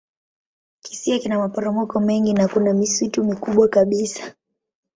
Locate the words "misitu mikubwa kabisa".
2.73-4.35